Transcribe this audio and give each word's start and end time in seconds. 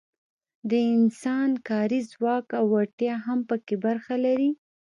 د 0.69 0.71
انسان 0.95 1.49
کاري 1.67 1.99
ځواک 2.11 2.45
او 2.59 2.65
وړتیا 2.73 3.13
هم 3.25 3.39
پکې 3.49 3.75
برخه 3.85 4.15
لري. 4.25 4.49